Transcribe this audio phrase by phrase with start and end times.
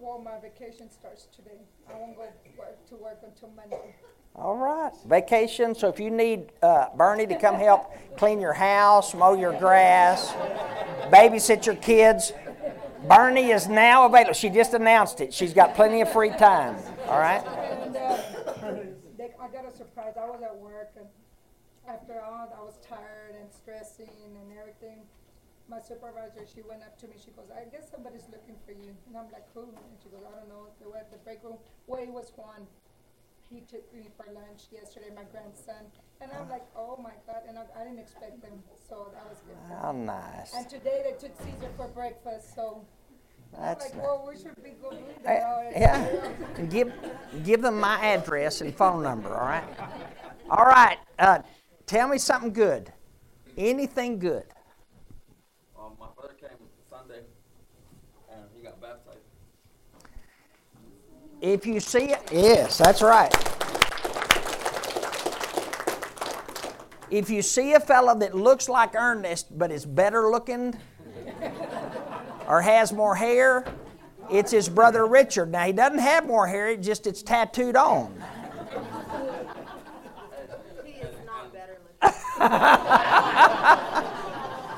[0.00, 1.60] Well, my vacation starts today.
[1.86, 2.22] I won't go
[2.58, 3.94] work to work until Monday.
[4.34, 5.74] All right, vacation.
[5.74, 10.32] So if you need uh, Bernie to come help clean your house, mow your grass,
[11.10, 12.32] babysit your kids,
[13.06, 14.32] Bernie is now available.
[14.32, 15.34] She just announced it.
[15.34, 16.76] She's got plenty of free time.
[17.06, 17.44] All right.
[17.44, 18.16] And uh,
[19.18, 20.14] they, I got a surprise.
[20.18, 21.06] I was at work, and
[21.86, 25.02] after all, I was tired and stressing and everything.
[25.70, 27.14] My supervisor, she went up to me.
[27.24, 30.26] She goes, "I guess somebody's looking for you." And I'm like, "Who?" And she goes,
[30.26, 31.58] "I don't know." They were at the break room.
[31.86, 32.66] Well, it was Juan.
[33.48, 35.86] He took me for lunch yesterday, my grandson,
[36.20, 36.54] and I'm ah.
[36.54, 39.56] like, "Oh my God!" And I, I didn't expect them, so that was good.
[39.70, 40.54] How nice.
[40.54, 42.82] And today they took Caesar for breakfast, so
[43.54, 44.02] I'm That's like, nice.
[44.02, 46.66] "Well, we should be going eh, there." already." yeah.
[46.66, 46.92] Give
[47.44, 49.30] give them my address and phone number.
[49.30, 49.64] All right.
[50.50, 50.98] All right.
[51.16, 51.38] Uh,
[51.86, 52.92] tell me something good.
[53.56, 54.46] Anything good.
[55.80, 56.50] Um, my brother came
[56.88, 57.22] Sunday,
[58.30, 59.18] and he got baptized.
[61.40, 63.34] If you see it, yes, that's right.
[67.10, 70.76] If you see a fellow that looks like Ernest but is better looking
[72.46, 73.64] or has more hair,
[74.30, 75.50] it's his brother Richard.
[75.50, 78.22] Now he doesn't have more hair; it just it's tattooed on.
[80.84, 81.78] He is not better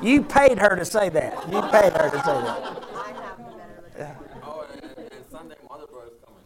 [0.01, 0.07] looking.
[0.09, 1.33] You paid her to say that.
[1.51, 2.83] You paid her to say that.
[2.95, 4.17] I have the better looking.
[4.43, 6.43] Oh, and, and, and Sunday, my other brother's coming.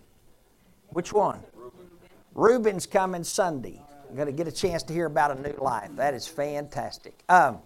[0.98, 1.44] Which one?
[2.34, 3.80] Reuben's coming Sunday.
[4.10, 5.92] I'm going to get a chance to hear about a new life.
[5.96, 7.22] That is fantastic.
[7.30, 7.60] Um,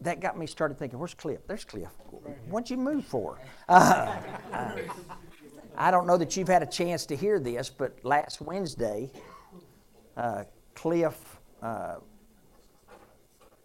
[0.00, 1.38] that got me started thinking, where's Cliff?
[1.46, 1.90] There's Cliff.
[2.48, 3.38] What'd you move for?
[3.68, 4.16] Uh,
[4.52, 4.76] uh,
[5.76, 9.08] I don't know that you've had a chance to hear this, but last Wednesday,
[10.16, 10.42] uh,
[10.74, 11.98] Cliff uh,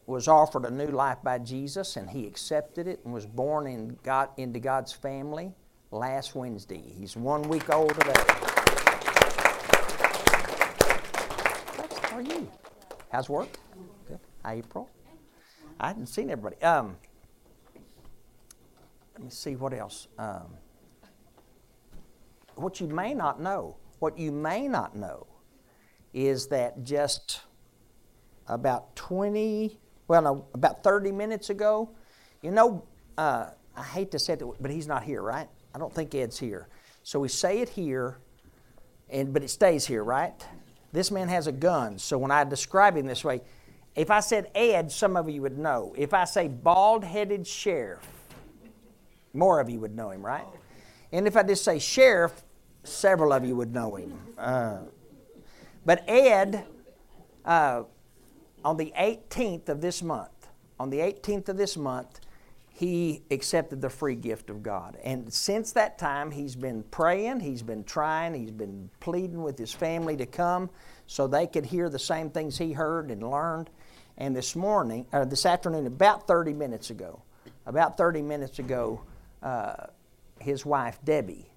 [0.06, 3.98] was offered a new life by Jesus, and he accepted it and was born in
[4.04, 5.54] God, into God's family
[5.92, 6.82] last Wednesday.
[6.98, 8.14] He's one week old today.
[12.04, 12.52] How are you?
[13.12, 13.50] How's work?
[14.08, 14.20] Good.
[14.46, 14.90] April.
[15.80, 16.62] I hadn't seen everybody.
[16.62, 16.98] Um,
[19.14, 20.08] let me see what else.
[20.18, 20.58] Um,
[22.56, 25.28] what you may not know, what you may not know,
[26.14, 27.42] is that just
[28.48, 31.90] about 20, well, no, about 30 minutes ago,
[32.42, 32.84] you know,
[33.18, 35.48] uh, I hate to say it, but he's not here, right?
[35.74, 36.68] I don't think Ed's here.
[37.04, 38.18] So we say it here,
[39.10, 40.34] and but it stays here, right?
[40.92, 43.42] This man has a gun, so when I describe him this way,
[43.96, 45.94] if I said Ed, some of you would know.
[45.98, 48.06] If I say bald headed sheriff,
[49.34, 50.46] more of you would know him, right?
[51.12, 52.44] And if I just say sheriff,
[52.84, 54.18] several of you would know him.
[54.38, 54.80] Uh,
[55.86, 56.66] but Ed,
[57.46, 57.84] uh,
[58.66, 60.48] on the 18th of this month,
[60.80, 62.20] on the 18th of this month,
[62.68, 64.98] he accepted the free gift of God.
[65.04, 69.72] And since that time, he's been praying, he's been trying, he's been pleading with his
[69.72, 70.70] family to come
[71.08, 73.70] so they could hear the same things he heard and learned.
[74.18, 77.22] And this morning, or this afternoon, about 30 minutes ago,
[77.66, 79.02] about 30 minutes ago,
[79.44, 79.76] uh,
[80.40, 81.52] his wife, Debbie,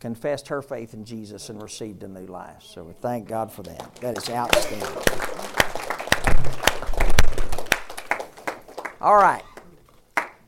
[0.00, 2.62] confessed her faith in Jesus and received a new life.
[2.62, 3.94] So we thank God for that.
[4.00, 5.31] That is outstanding.
[9.02, 9.42] All right.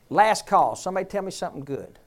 [0.09, 0.77] Last call.
[0.77, 1.99] Somebody tell me something good.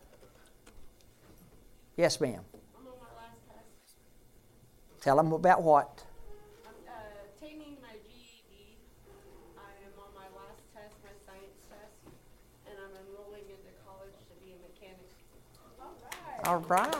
[1.94, 2.40] Yes, ma'am.
[2.74, 3.96] I'm on my last test.
[5.02, 6.04] Tell them about what?
[6.64, 6.92] Uh,
[7.38, 8.78] taking my GED.
[9.58, 12.16] I am on my last test, my science test,
[12.66, 15.10] and I'm enrolling into college to be a mechanic.
[16.46, 16.94] All right.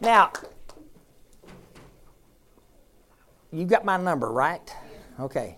[0.00, 0.32] Now,
[3.52, 4.74] you got my number, right?
[5.22, 5.56] Okay.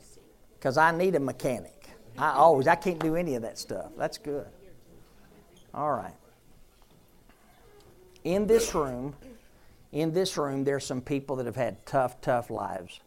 [0.59, 1.89] Because I need a mechanic.
[2.19, 3.91] I always, I can't do any of that stuff.
[3.97, 4.47] That's good.
[5.73, 6.15] All right.
[8.23, 9.17] In this room,
[9.91, 13.01] in this room, there's some people that have had tough, tough lives.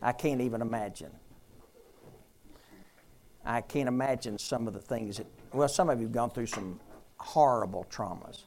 [0.00, 1.10] I can't even imagine.
[3.44, 6.46] I can't imagine some of the things that, well, some of you have gone through
[6.46, 6.78] some
[7.18, 8.44] horrible traumas.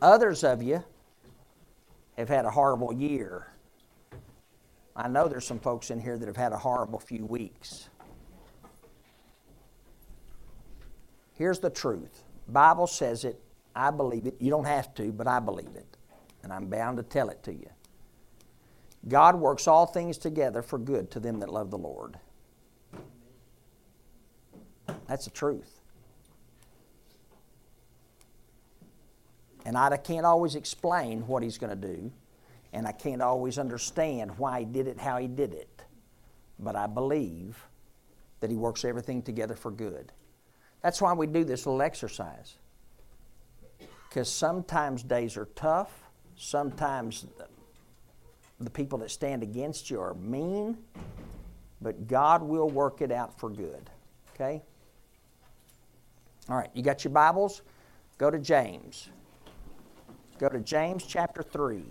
[0.00, 0.82] Others of you
[2.16, 3.51] have had a horrible year.
[4.94, 7.88] I know there's some folks in here that have had a horrible few weeks.
[11.34, 12.24] Here's the truth.
[12.48, 13.40] Bible says it.
[13.74, 14.36] I believe it.
[14.38, 15.96] You don't have to, but I believe it.
[16.42, 17.68] And I'm bound to tell it to you.
[19.08, 22.18] God works all things together for good to them that love the Lord.
[25.08, 25.80] That's the truth.
[29.64, 32.12] And I can't always explain what He's going to do,
[32.72, 35.84] and I can't always understand why He did it how He did it.
[36.58, 37.66] But I believe
[38.40, 40.12] that He works everything together for good.
[40.82, 42.56] That's why we do this little exercise.
[44.08, 45.90] Because sometimes days are tough,
[46.36, 47.26] sometimes
[48.60, 50.78] the, people that stand against you are mean,
[51.80, 53.90] but God will work it out for good.
[54.34, 54.62] Okay?
[56.48, 57.62] All right, you got your Bibles?
[58.18, 59.08] Go to James.
[60.38, 61.84] Go to James chapter 3.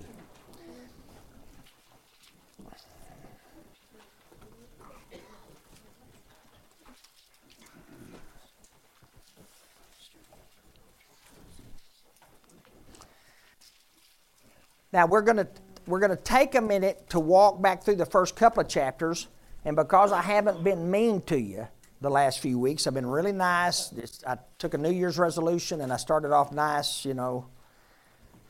[14.94, 15.48] Now we're going to
[15.88, 19.28] we're going to take a minute to walk back through the first couple of chapters,
[19.66, 21.68] and because I haven't been mean to you
[22.02, 23.90] the last few weeks, I've been really nice.
[23.90, 27.46] Just, I took a New Year's resolution and I started off nice, you know.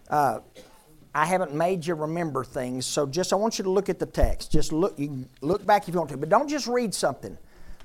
[0.09, 0.39] Uh,
[1.13, 4.05] I haven't made you remember things, so just I want you to look at the
[4.05, 4.51] text.
[4.51, 7.37] Just look, you look back if you want to, but don't just read something.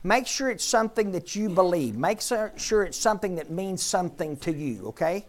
[0.05, 1.97] Make sure it's something that you believe.
[1.97, 4.87] Make sure it's something that means something to you.
[4.89, 5.27] Okay?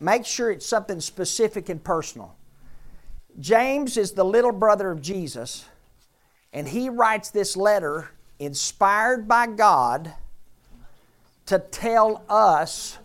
[0.00, 2.34] Make sure it's something specific and personal.
[3.40, 5.64] James is the little brother of Jesus,
[6.52, 10.12] and he writes this letter inspired by God
[11.46, 12.98] to tell us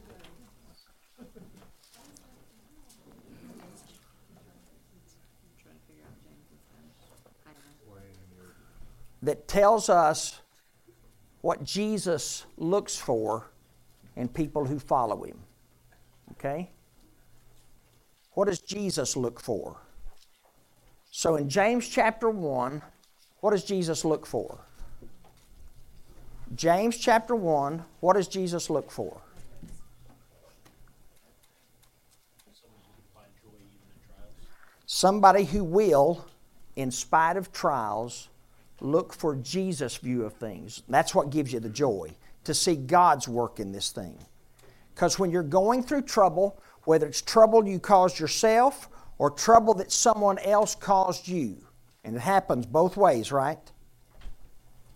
[9.22, 10.42] that tells us
[11.42, 13.48] what Jesus looks for
[14.16, 15.40] in people who follow him.
[16.32, 16.72] Okay?
[18.32, 19.78] What does Jesus look for?
[21.16, 22.82] So in James chapter 1,
[23.42, 24.58] what does Jesus look for?
[26.56, 29.22] James chapter 1, what does Jesus look for?
[34.88, 36.26] Somebody who will,
[36.76, 38.30] in spite of trials,
[38.82, 40.82] look for Jesus' view of things.
[40.90, 44.18] That's what gives you the joy, to see God's work in this thing.
[44.96, 49.92] Because when you're going through trouble, whether it's trouble you caused yourself or trouble that
[49.92, 51.58] someone else caused you,
[52.04, 53.72] and it happens both ways, right?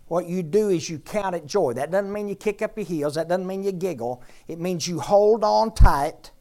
[0.07, 1.73] What you do is you count it joy.
[1.73, 4.23] That doesn't mean you kick up your heels, that doesn't mean you giggle.
[4.47, 6.31] It means you hold on tight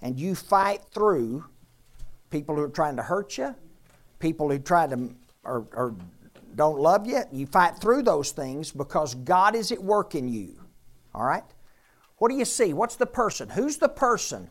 [0.00, 1.44] and you fight through
[2.30, 3.54] people who are trying to hurt you,
[4.18, 5.10] people who try to
[5.44, 5.94] or, or
[6.54, 7.22] don't love you.
[7.32, 10.60] You fight through those things because God is at work in you.
[11.14, 11.44] All right?
[12.18, 12.72] What do you see?
[12.72, 13.48] What's the person?
[13.48, 14.50] Who's the person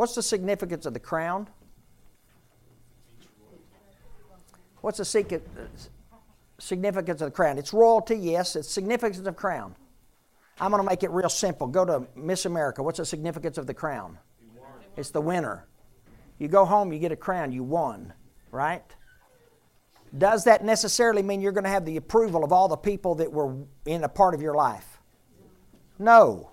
[0.00, 1.46] What's the significance of the crown?
[4.80, 5.64] What's the secret, uh,
[6.58, 7.58] significance of the crown?
[7.58, 8.56] It's royalty, yes.
[8.56, 9.76] It's significance of crown.
[10.58, 11.66] I'm going to make it real simple.
[11.66, 12.82] Go to Miss America.
[12.82, 14.18] What's the significance of the crown?
[14.96, 15.66] It's the winner.
[16.38, 18.14] You go home, you get a crown, you won,
[18.52, 18.82] right?
[20.16, 23.30] Does that necessarily mean you're going to have the approval of all the people that
[23.30, 23.54] were
[23.84, 24.98] in a part of your life?
[25.98, 26.52] No.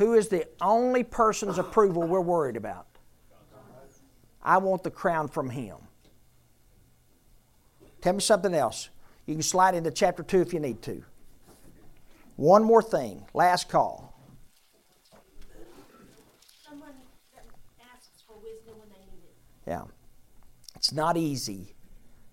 [0.00, 2.86] Who is the only person's approval we're worried about?
[4.42, 5.76] I want the crown from him.
[8.00, 8.88] Tell me something else.
[9.26, 11.04] You can slide into chapter 2 if you need to.
[12.36, 13.26] One more thing.
[13.34, 14.18] Last call.
[16.66, 16.94] Someone
[17.94, 19.36] asks for wisdom when they need it.
[19.66, 19.82] Yeah.
[20.76, 21.74] It's not easy.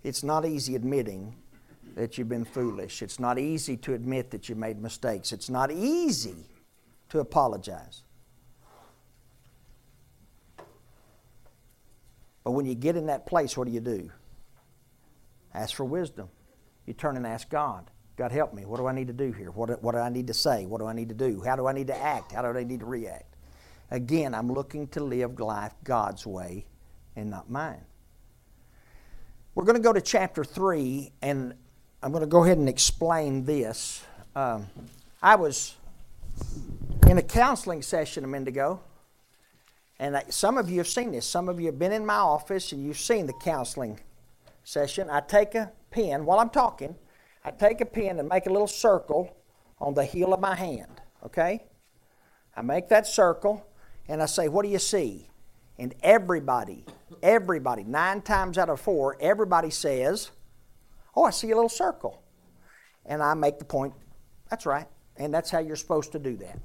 [0.06, 1.36] It's not easy admitting
[1.96, 3.02] that you've been foolish.
[3.02, 5.34] It's not easy to admit that you made mistakes.
[5.34, 6.46] It's not easy
[7.10, 8.04] to apologize.
[12.44, 14.10] But when you get in that place, what do you do?
[15.54, 16.30] Ask for wisdom.
[16.86, 17.90] You turn and ask God.
[18.16, 18.66] God, help me.
[18.66, 19.52] What do I need to do here?
[19.52, 20.66] What, what do I need to say?
[20.66, 21.42] What do I need to do?
[21.46, 22.32] How do I need to act?
[22.32, 23.36] How do I need to react?
[23.92, 26.66] Again, I'm looking to live life God's way
[27.16, 27.84] and not mine.
[29.54, 31.54] We're going to go to chapter 3, and
[32.02, 34.04] I'm going to go ahead and explain this.
[34.36, 34.68] Um,
[35.22, 35.76] I was
[37.10, 38.82] in a counseling session a minute ago,
[39.98, 41.26] and some of you have seen this.
[41.26, 44.00] Some of you have been in my office and you've seen the counseling
[44.64, 45.10] session.
[45.10, 46.96] I take a pen while I'm talking,
[47.46, 49.38] I take a pen and make a little circle
[49.80, 51.64] on the heel of my hand, okay?
[52.56, 53.66] I make that circle
[54.10, 55.30] and I say, What do you see?
[55.80, 56.84] And everybody,
[57.24, 60.32] everybody, nine times out of four, everybody says,
[61.16, 62.22] Oh, I see a little circle.
[63.06, 63.94] And I make the point
[64.50, 64.88] That's right.
[65.16, 66.60] And that's how you're supposed to do that.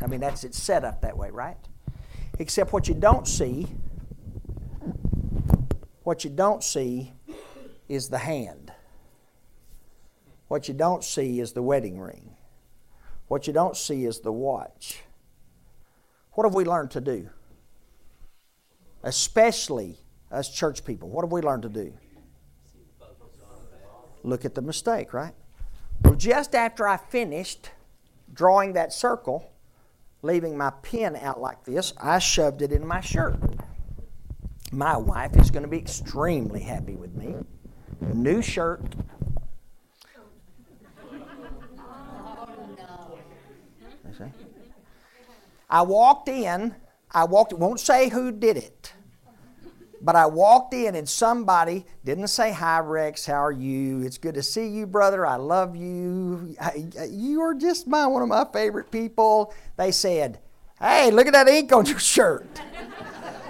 [0.00, 1.56] I mean, that's it's set up that way, right?
[2.38, 3.66] Except what you don't see,
[6.04, 7.12] what you don't see
[7.88, 8.72] is the hand.
[10.46, 12.36] What you don't see is the wedding ring.
[13.26, 15.02] What you don't see is the watch.
[16.32, 17.28] What have we learned to do?
[19.02, 19.98] Especially
[20.30, 21.08] us church people.
[21.08, 21.92] What have we learned to do?
[24.22, 25.34] Look at the mistake, right?
[26.02, 27.70] Well, just after I finished
[28.32, 29.50] drawing that circle,
[30.22, 33.36] leaving my pen out like this, I shoved it in my shirt.
[34.72, 37.36] My wife is going to be extremely happy with me.
[38.00, 38.82] New shirt.
[45.70, 46.74] I walked in.
[47.10, 47.52] I walked.
[47.52, 48.94] Won't say who did it,
[50.00, 53.26] but I walked in and somebody didn't say hi, Rex.
[53.26, 54.02] How are you?
[54.02, 55.26] It's good to see you, brother.
[55.26, 56.54] I love you.
[57.08, 59.52] You are just my one of my favorite people.
[59.76, 60.38] They said,
[60.80, 62.60] "Hey, look at that ink on your shirt."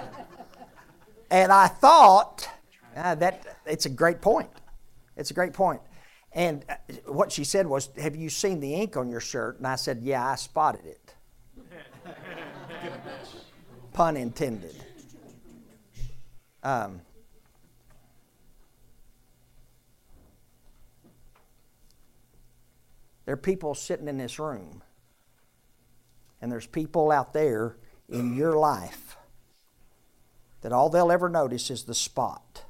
[1.31, 2.49] and I thought
[2.95, 4.49] uh, that it's a great point.
[5.15, 5.81] It's a great point.
[6.31, 6.75] And uh,
[7.05, 9.99] what she said was, "Have you seen the ink on your shirt?" And I said,
[10.01, 11.13] "Yeah, I spotted it."
[13.93, 14.75] Pun intended.
[16.63, 17.01] Um,
[23.25, 24.83] there are people sitting in this room,
[26.41, 27.77] and there's people out there
[28.09, 29.17] in your life
[30.61, 32.65] that all they'll ever notice is the spot.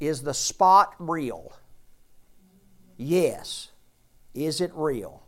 [0.00, 1.52] Is the spot real?
[2.96, 3.70] Yes.
[4.34, 5.22] Is it real?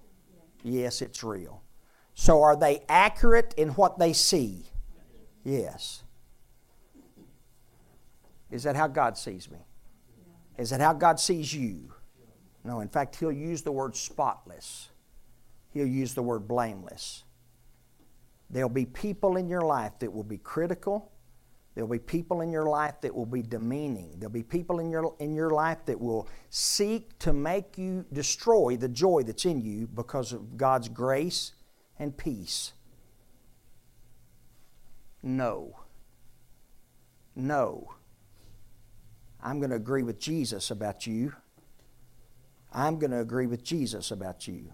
[0.62, 1.62] Yes, it's real.
[2.14, 4.66] So are they accurate in what they see?
[5.42, 6.03] Yes.
[8.50, 9.58] Is that how God sees me?
[10.56, 11.92] Is that how God sees you?
[12.64, 14.90] No, in fact, He'll use the word spotless,
[15.72, 17.24] He'll use the word blameless.
[18.50, 21.10] There'll be people in your life that will be critical.
[21.74, 24.14] There'll be people in your life that will be demeaning.
[24.18, 28.76] There'll be people in your, in your life that will seek to make you destroy
[28.76, 31.52] the joy that's in you because of God's grace
[31.98, 32.74] and peace.
[35.20, 35.80] No.
[37.34, 37.94] No.
[39.44, 41.34] I'm going to agree with Jesus about you.
[42.72, 44.72] I'm going to agree with Jesus about you.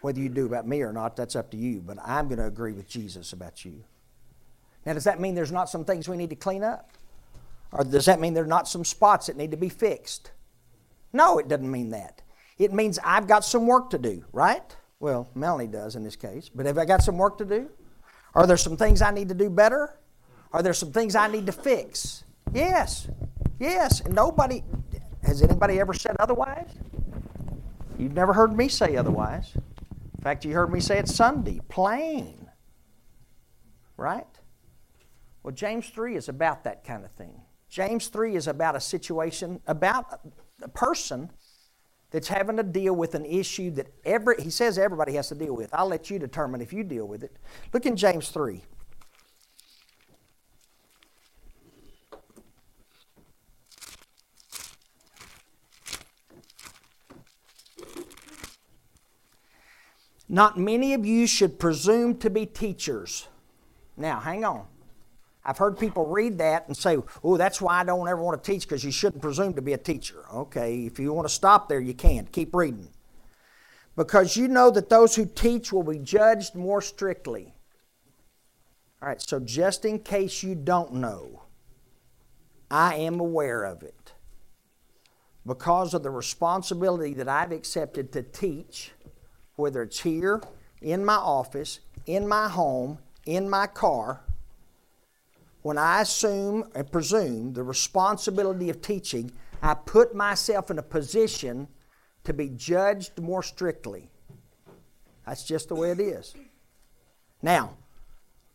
[0.00, 2.46] Whether you do about me or not, that's up to you, but I'm going to
[2.46, 3.84] agree with Jesus about you.
[4.84, 6.90] Now, does that mean there's not some things we need to clean up?
[7.70, 10.32] Or does that mean there's not some spots that need to be fixed?
[11.12, 12.22] No, it doesn't mean that.
[12.58, 14.76] It means I've got some work to do, right?
[14.98, 17.70] Well, Melanie does in this case, but have I got some work to do?
[18.34, 19.96] Are there some things I need to do better?
[20.52, 22.24] Are there some things I need to fix?
[22.52, 23.08] Yes,
[23.58, 24.00] yes.
[24.00, 24.62] And nobody,
[25.22, 26.70] has anybody ever said otherwise?
[27.98, 29.52] You've never heard me say otherwise.
[29.54, 32.48] In fact, you heard me say it Sunday, plain.
[33.96, 34.26] Right?
[35.42, 37.40] Well, James 3 is about that kind of thing.
[37.68, 40.20] James 3 is about a situation, about
[40.62, 41.30] a person
[42.10, 45.54] that's having to deal with an issue that every, he says everybody has to deal
[45.54, 45.72] with.
[45.72, 47.36] I'll let you determine if you deal with it.
[47.72, 48.62] Look in James 3.
[60.32, 63.26] Not many of you should presume to be teachers.
[63.96, 64.64] Now, hang on.
[65.44, 68.52] I've heard people read that and say, oh, that's why I don't ever want to
[68.52, 70.22] teach because you shouldn't presume to be a teacher.
[70.32, 72.26] Okay, if you want to stop there, you can.
[72.26, 72.90] Keep reading.
[73.96, 77.52] Because you know that those who teach will be judged more strictly.
[79.02, 81.42] All right, so just in case you don't know,
[82.70, 84.12] I am aware of it.
[85.44, 88.92] Because of the responsibility that I've accepted to teach,
[89.60, 90.42] whether it's here,
[90.80, 94.22] in my office, in my home, in my car,
[95.62, 99.30] when I assume and presume the responsibility of teaching,
[99.62, 101.68] I put myself in a position
[102.24, 104.10] to be judged more strictly.
[105.26, 106.34] That's just the way it is.
[107.42, 107.76] Now,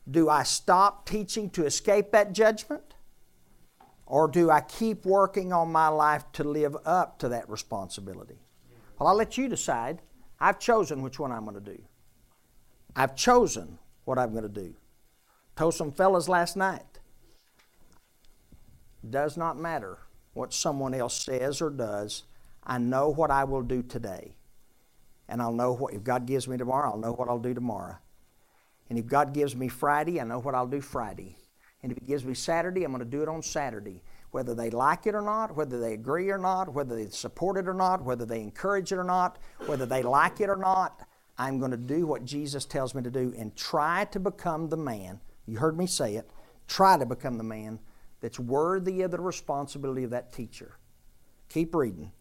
[0.09, 2.95] do I stop teaching to escape that judgment?
[4.07, 8.39] Or do I keep working on my life to live up to that responsibility?
[8.99, 10.01] Well, I'll let you decide.
[10.39, 11.81] I've chosen which one I'm going to do.
[12.95, 14.75] I've chosen what I'm going to do.
[15.55, 16.99] Told some fellas last night.
[19.07, 19.99] Does not matter
[20.33, 22.23] what someone else says or does.
[22.63, 24.35] I know what I will do today.
[25.27, 27.97] And I'll know what, if God gives me tomorrow, I'll know what I'll do tomorrow.
[28.89, 31.37] And if God gives me Friday, I know what I'll do Friday.
[31.81, 34.03] And if He gives me Saturday, I'm going to do it on Saturday.
[34.35, 37.69] Whether they like it or not, whether they agree or not, whether they support it
[37.69, 41.07] or not, whether they encourage it or not, whether they like it or not.
[41.37, 44.75] I'm going to do what Jesus tells me to do and try to become the
[44.75, 45.21] man.
[45.47, 46.29] You heard me say it.
[46.67, 47.79] Try to become the man
[48.19, 50.75] that's worthy of the responsibility of that teacher.
[51.47, 52.11] Keep reading.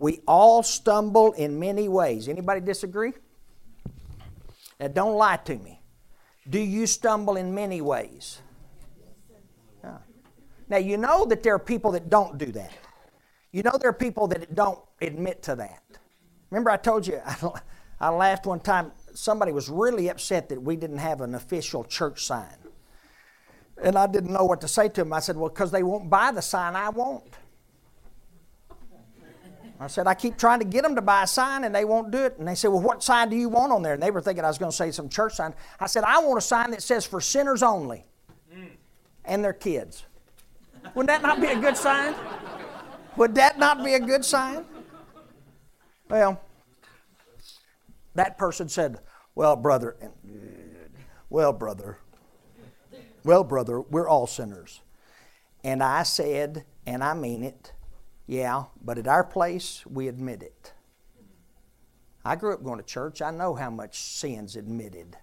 [0.00, 2.28] We all stumble in many ways.
[2.28, 3.12] Anybody disagree?
[4.80, 5.82] Now, don't lie to me.
[6.50, 8.40] Do you stumble in many ways?
[10.72, 12.72] Now, you know that there are people that don't do that.
[13.50, 15.82] You know there are people that don't admit to that.
[16.48, 17.20] Remember, I told you,
[18.00, 22.24] I laughed one time, somebody was really upset that we didn't have an official church
[22.24, 22.56] sign.
[23.82, 25.12] And I didn't know what to say to them.
[25.12, 27.24] I said, Well, because they won't buy the sign I want.
[29.78, 32.10] I said, I keep trying to get them to buy a sign and they won't
[32.10, 32.38] do it.
[32.38, 33.92] And they said, Well, what sign do you want on there?
[33.92, 35.52] And they were thinking I was going to say some church sign.
[35.78, 38.06] I said, I want a sign that says for sinners only
[39.26, 40.06] and their kids.
[40.94, 42.14] Would that not be a good sign?
[43.16, 44.64] Would that not be a good sign?
[46.08, 46.40] Well,
[48.14, 48.98] that person said,
[49.34, 49.96] Well, brother,
[51.30, 51.98] well, brother,
[53.24, 54.80] well, brother, we're all sinners.
[55.64, 57.72] And I said, and I mean it,
[58.26, 60.72] yeah, but at our place, we admit it.
[62.24, 63.20] I grew up going to church.
[63.20, 65.16] I know how much sin's admitted,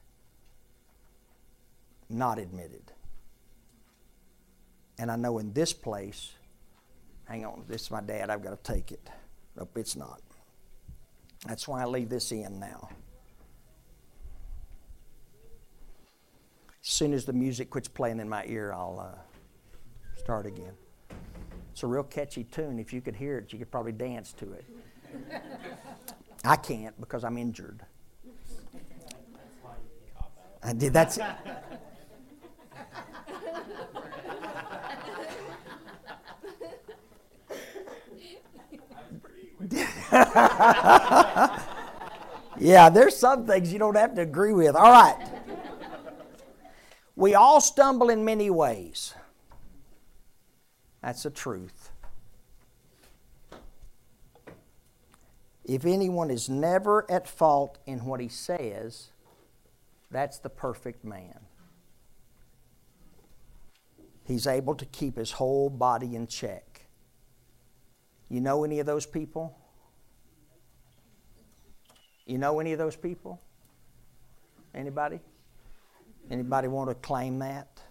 [2.09, 2.88] not admitted.
[4.99, 6.33] And I know in this place,
[7.25, 9.09] hang on, this is my dad, I've got to take it.
[9.55, 10.21] Nope, it's not.
[11.47, 12.89] That's why I leave this in now.
[16.83, 20.73] As soon as the music quits playing in my ear, I'll uh, start again.
[21.71, 22.77] It's a real catchy tune.
[22.77, 24.65] If you could hear it, you could probably dance to it.
[26.43, 27.85] I can't because I'm injured.
[30.61, 30.91] I did.
[30.91, 31.17] That's
[42.59, 44.75] yeah, there's some things you don't have to agree with.
[44.75, 45.17] All right.
[47.15, 49.13] We all stumble in many ways.
[51.01, 51.91] That's the truth.
[55.65, 59.09] If anyone is never at fault in what he says,
[60.09, 61.41] that's the perfect man.
[64.25, 66.87] He's able to keep his whole body in check.
[68.29, 69.58] You know any of those people?
[72.29, 73.41] You know any of those people?
[74.75, 75.19] Anybody?
[76.29, 77.81] Anybody want to claim that?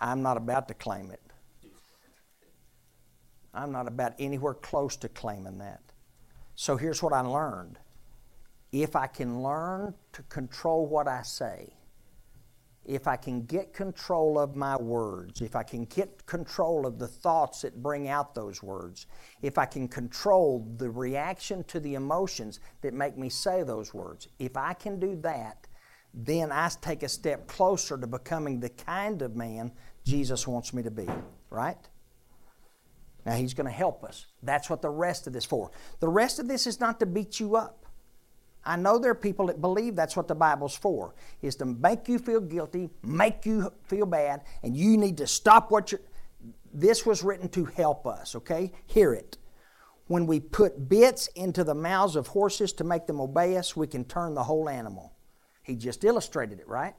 [0.00, 1.20] I'm not about to claim it.
[3.54, 5.80] I'm not about anywhere close to claiming that.
[6.56, 7.78] So here's what I learned.
[8.72, 11.74] If I can learn to control what I say,
[12.86, 17.08] if I can get control of my words, if I can get control of the
[17.08, 19.06] thoughts that bring out those words,
[19.42, 24.28] if I can control the reaction to the emotions that make me say those words,
[24.38, 25.66] if I can do that,
[26.14, 29.72] then I take a step closer to becoming the kind of man
[30.04, 31.08] Jesus wants me to be,
[31.50, 31.76] right?
[33.24, 34.26] Now, He's going to help us.
[34.42, 35.72] That's what the rest of this for.
[35.98, 37.85] The rest of this is not to beat you up.
[38.66, 42.08] I know there are people that believe that's what the Bible's for, is to make
[42.08, 46.00] you feel guilty, make you feel bad, and you need to stop what you're.
[46.74, 48.72] This was written to help us, okay?
[48.86, 49.38] Hear it.
[50.08, 53.86] When we put bits into the mouths of horses to make them obey us, we
[53.86, 55.14] can turn the whole animal.
[55.62, 56.94] He just illustrated it, right?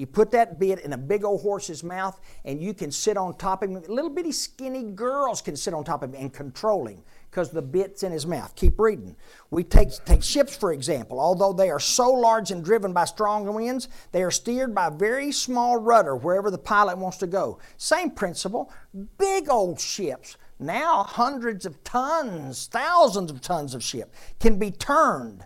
[0.00, 3.36] You put that bit in a big old horse's mouth, and you can sit on
[3.36, 3.82] top of him.
[3.86, 7.60] Little bitty skinny girls can sit on top of him and control him because the
[7.60, 8.56] bit's in his mouth.
[8.56, 9.14] Keep reading.
[9.50, 11.20] We take, take ships, for example.
[11.20, 14.90] Although they are so large and driven by strong winds, they are steered by a
[14.90, 17.58] very small rudder wherever the pilot wants to go.
[17.76, 18.72] Same principle.
[19.18, 25.44] Big old ships, now hundreds of tons, thousands of tons of ship, can be turned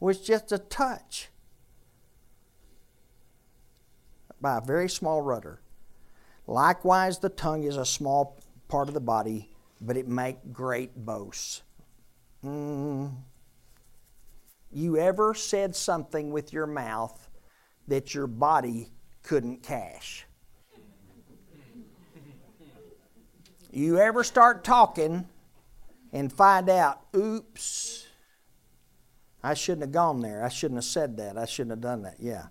[0.00, 1.28] with just a touch
[4.42, 5.60] by a very small rudder.
[6.46, 9.48] Likewise, the tongue is a small part of the body,
[9.80, 11.62] but it make great boasts.
[12.44, 13.14] Mm.
[14.72, 17.28] You ever said something with your mouth
[17.86, 18.90] that your body
[19.22, 20.26] couldn't cash?
[23.70, 25.26] You ever start talking
[26.12, 28.06] and find out, oops,
[29.42, 30.44] I shouldn't have gone there.
[30.44, 31.38] I shouldn't have said that.
[31.38, 32.16] I shouldn't have done that.
[32.18, 32.46] Yeah.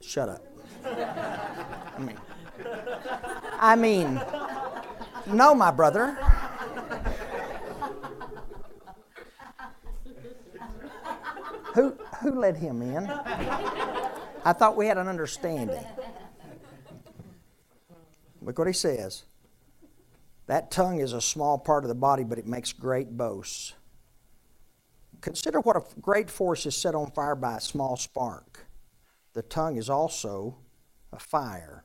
[0.00, 0.44] Shut up.
[0.84, 2.18] I mean,
[3.60, 4.20] I mean,
[5.26, 6.16] no, my brother.
[11.74, 13.08] Who, who let him in?
[14.44, 15.84] I thought we had an understanding.
[18.40, 19.24] Look what he says.
[20.46, 23.74] That tongue is a small part of the body, but it makes great boasts.
[25.20, 28.67] Consider what a great force is set on fire by a small spark.
[29.38, 30.58] The tongue is also
[31.12, 31.84] a fire,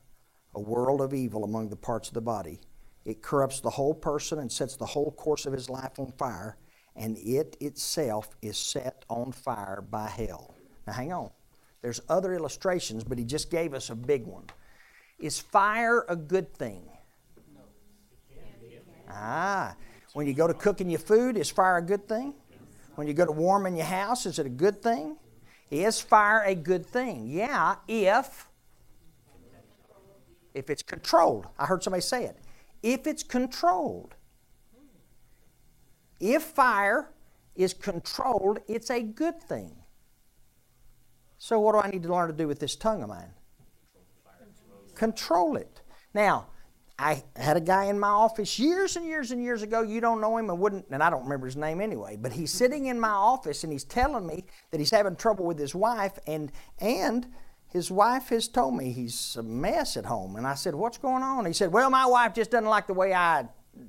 [0.56, 2.58] a world of evil among the parts of the body.
[3.04, 6.56] It corrupts the whole person and sets the whole course of his life on fire,
[6.96, 10.56] and it itself is set on fire by hell.
[10.84, 11.30] Now, hang on.
[11.80, 14.46] There's other illustrations, but he just gave us a big one.
[15.20, 16.88] Is fire a good thing?
[19.08, 19.76] Ah,
[20.12, 22.34] when you go to cooking your food, is fire a good thing?
[22.96, 25.18] When you go to warming your house, is it a good thing?
[25.74, 27.26] Is fire a good thing?
[27.26, 28.46] Yeah, if
[30.54, 31.48] if it's controlled.
[31.58, 32.38] I heard somebody say it.
[32.80, 34.14] If it's controlled.
[36.20, 37.10] If fire
[37.56, 39.74] is controlled, it's a good thing.
[41.38, 43.32] So what do I need to learn to do with this tongue of mine?
[44.94, 45.80] Control it.
[46.14, 46.46] Now,
[46.98, 49.82] I had a guy in my office years and years and years ago.
[49.82, 52.16] You don't know him and wouldn't, and I don't remember his name anyway.
[52.16, 55.58] But he's sitting in my office and he's telling me that he's having trouble with
[55.58, 57.26] his wife, and and
[57.66, 60.36] his wife has told me he's a mess at home.
[60.36, 62.94] And I said, "What's going on?" He said, "Well, my wife just doesn't like the
[62.94, 63.48] way I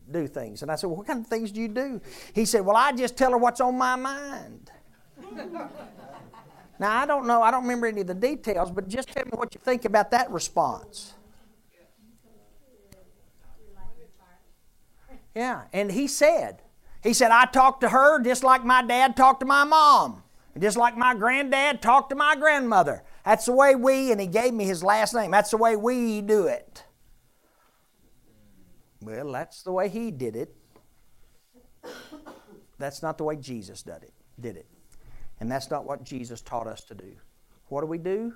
[0.10, 2.02] do things." And I said, well, "What kind of things do you do?"
[2.34, 4.72] He said, "Well, I just tell her what's on my mind."
[6.80, 7.44] now I don't know.
[7.44, 10.10] I don't remember any of the details, but just tell me what you think about
[10.10, 11.14] that response.
[15.36, 16.62] Yeah, and he said,
[17.04, 20.24] he said, I talked to her just like my dad talked to my mom,
[20.58, 23.04] just like my granddad talked to my grandmother.
[23.26, 26.22] That's the way we, and he gave me his last name, that's the way we
[26.22, 26.84] do it.
[29.02, 30.56] Well, that's the way he did it.
[32.80, 34.14] That's not the way Jesus did it.
[34.40, 34.68] Did it.
[35.40, 37.12] And that's not what Jesus taught us to do.
[37.68, 38.34] What do we do?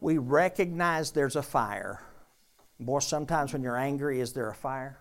[0.00, 2.00] We recognize there's a fire.
[2.80, 4.98] Boy, sometimes when you're angry, is there a fire?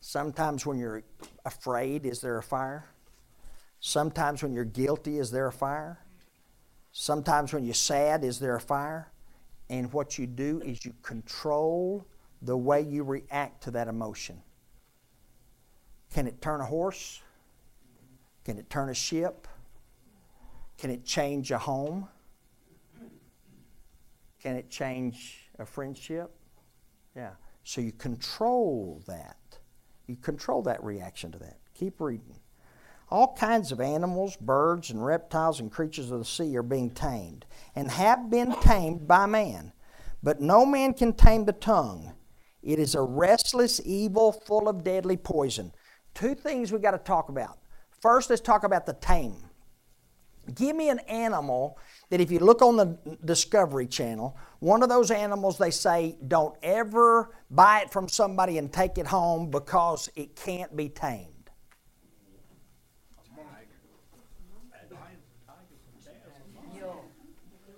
[0.00, 1.02] Sometimes when you're
[1.44, 2.86] afraid, is there a fire?
[3.80, 5.98] Sometimes when you're guilty, is there a fire?
[6.92, 9.10] Sometimes when you're sad, is there a fire?
[9.68, 12.06] And what you do is you control
[12.42, 14.40] the way you react to that emotion.
[16.14, 17.20] Can it turn a horse?
[18.44, 19.48] Can it turn a ship?
[20.78, 22.08] Can it change a home?
[24.40, 26.30] Can it change a friendship?
[27.14, 27.32] Yeah.
[27.64, 29.58] So you control that.
[30.06, 31.58] You control that reaction to that.
[31.74, 32.40] Keep reading.
[33.08, 37.44] All kinds of animals, birds, and reptiles and creatures of the sea are being tamed
[37.74, 39.72] and have been tamed by man.
[40.22, 42.14] But no man can tame the tongue.
[42.62, 45.72] It is a restless evil full of deadly poison.
[46.14, 47.58] Two things we got to talk about.
[48.00, 49.45] First, let's talk about the tame.
[50.54, 51.78] Give me an animal
[52.10, 56.56] that if you look on the Discovery Channel, one of those animals they say don't
[56.62, 61.32] ever buy it from somebody and take it home because it can't be tamed.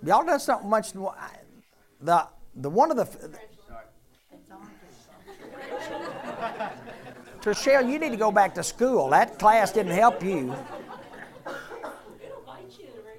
[0.05, 0.93] Y'all done something much.
[2.01, 3.39] The the one of the.
[7.41, 9.09] Trishelle, you need to go back to school.
[9.09, 10.53] That class didn't help you.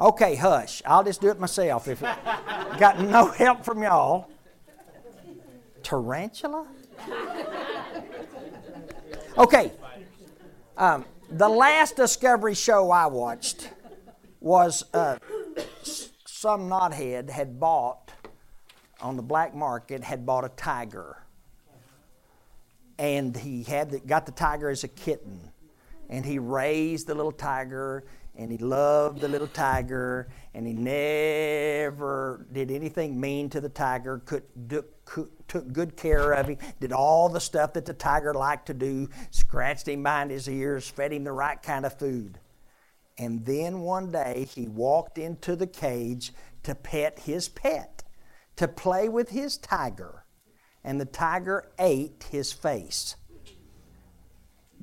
[0.00, 0.82] Okay, hush.
[0.84, 2.16] I'll just do it myself if it
[2.78, 4.28] got no help from y'all.
[5.82, 6.66] Tarantula?
[9.36, 9.72] Okay.
[10.76, 13.68] Um, the last Discovery show I watched
[14.40, 15.18] was uh,
[16.24, 18.12] some knothead had bought
[19.00, 21.18] on the black market had bought a tiger,
[22.98, 25.50] and he had the, got the tiger as a kitten,
[26.08, 28.04] and he raised the little tiger,
[28.36, 34.20] and he loved the little tiger, and he never did anything mean to the tiger.
[34.24, 38.34] Could, do, could, took good care of him, did all the stuff that the tiger
[38.34, 42.38] liked to do, scratched him behind his ears, fed him the right kind of food.
[43.16, 46.32] And then one day he walked into the cage
[46.64, 48.02] to pet his pet,
[48.56, 50.24] to play with his tiger,
[50.82, 53.16] and the tiger ate his face.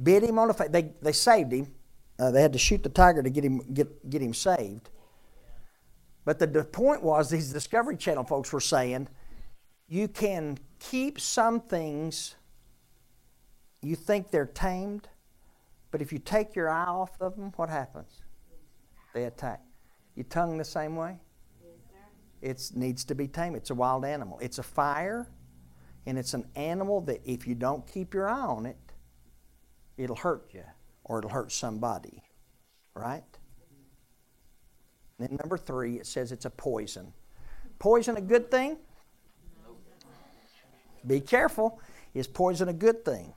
[0.02, 0.70] Bit him on the face.
[0.70, 1.68] They, they saved him
[2.22, 4.90] uh, they had to shoot the tiger to get him get get him saved.
[6.24, 9.08] But the, the point was, these Discovery Channel folks were saying,
[9.88, 12.36] you can keep some things.
[13.82, 15.10] You think they're tamed,
[15.90, 18.22] but if you take your eye off of them, what happens?
[19.16, 19.64] They attack.
[20.16, 21.18] Your tongue the same way.
[22.44, 23.56] It needs to be tamed.
[23.56, 24.38] It's a wild animal.
[24.44, 25.28] It's a fire,
[26.06, 28.78] and it's an animal that if you don't keep your eye on it,
[29.98, 30.64] it'll hurt you
[31.04, 32.24] or it'll hurt somebody.
[32.94, 33.24] Right?
[35.20, 37.14] Then number three, it says it's a poison.
[37.80, 38.78] Poison a good thing?
[41.06, 41.80] Be careful.
[42.14, 43.34] Is poison a good thing?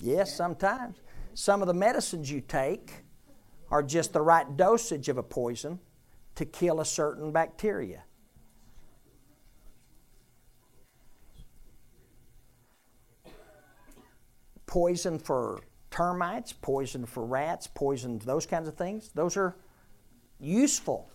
[0.00, 0.96] Yes, sometimes.
[1.34, 3.04] Some of the medicines you take
[3.70, 5.78] are just the right dosage of a poison
[6.34, 8.02] to kill a certain bacteria.
[14.76, 19.56] Poison for termites, poison for rats, poison those kinds of things, those are
[20.38, 21.08] useful.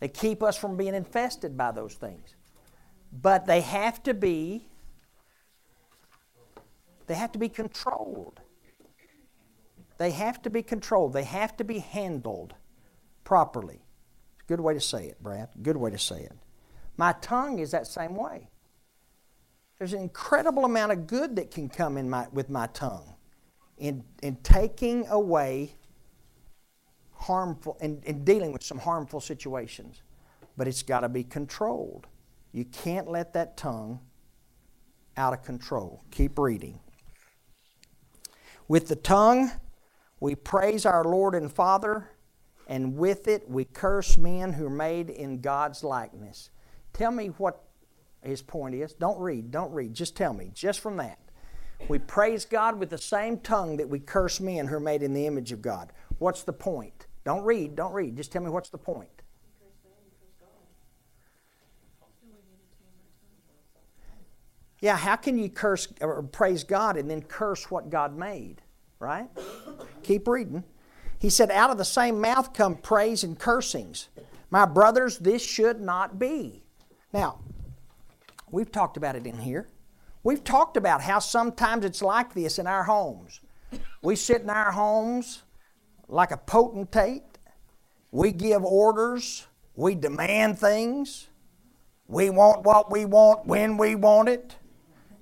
[0.00, 2.34] They keep us from being infested by those things.
[3.10, 4.66] But they have to be
[7.06, 8.38] they have to be controlled.
[9.96, 11.14] They have to be controlled.
[11.14, 12.52] They have to be handled
[13.24, 13.80] properly.
[14.46, 15.48] Good way to say it, Brad.
[15.62, 16.36] Good way to say it.
[16.98, 18.50] My tongue is that same way.
[19.78, 23.14] There's an incredible amount of good that can come in my, with my tongue
[23.78, 25.74] in, in taking away
[27.12, 30.02] harmful and in, in dealing with some harmful situations.
[30.56, 32.06] But it's got to be controlled.
[32.52, 34.00] You can't let that tongue
[35.16, 36.04] out of control.
[36.12, 36.78] Keep reading.
[38.68, 39.50] With the tongue,
[40.20, 42.08] we praise our Lord and Father,
[42.68, 46.50] and with it we curse men who are made in God's likeness.
[46.92, 47.63] Tell me what
[48.26, 48.92] his point is.
[48.92, 49.94] Don't read, don't read.
[49.94, 51.18] Just tell me, just from that.
[51.88, 55.12] We praise God with the same tongue that we curse men who are made in
[55.12, 55.92] the image of God.
[56.18, 57.06] What's the point?
[57.24, 58.16] Don't read, don't read.
[58.16, 59.08] Just tell me what's the point.
[64.80, 68.60] Yeah, how can you curse or praise God and then curse what God made?
[68.98, 69.28] Right?
[70.02, 70.62] Keep reading.
[71.18, 74.08] He said, Out of the same mouth come praise and cursings.
[74.50, 76.64] My brothers, this should not be.
[77.14, 77.40] Now,
[78.54, 79.68] we've talked about it in here.
[80.22, 83.40] We've talked about how sometimes it's like this in our homes.
[84.02, 85.42] We sit in our homes
[86.08, 87.38] like a potentate.
[88.10, 89.46] We give orders.
[89.74, 91.28] We demand things.
[92.06, 94.56] We want what we want when we want it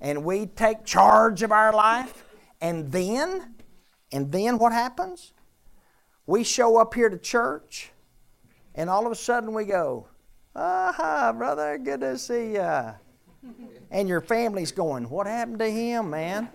[0.03, 2.25] and we take charge of our life,
[2.59, 3.55] and then,
[4.11, 5.31] and then what happens?
[6.25, 7.93] We show up here to church,
[8.75, 10.09] and all of a sudden we go,
[10.55, 12.95] "Aha, brother, good to see ya."
[13.93, 16.49] And your family's going, "What happened to him, man?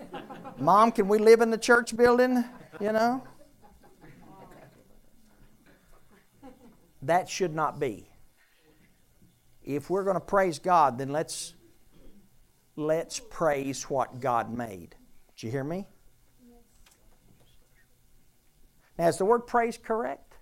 [0.58, 2.44] Mom, can we live in the church building?"
[2.80, 3.22] You know.
[7.02, 8.10] That should not be.
[9.62, 11.54] If we're going to praise God, then let's
[12.74, 14.96] let's praise what God made.
[15.36, 15.86] Did you hear me?
[18.98, 20.34] Now, is the word praise correct?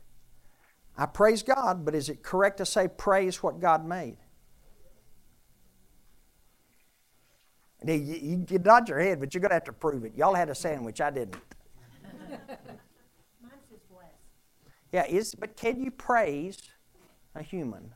[0.96, 4.16] I praise God, but is it correct to say praise what God made?
[7.86, 10.12] You, you, nod your head, but you're going to have to prove it.
[10.16, 11.36] Y'all had a sandwich, I didn't.
[12.28, 14.10] Mine says bless.
[14.92, 16.58] Yeah, is but can you praise
[17.34, 17.92] a human?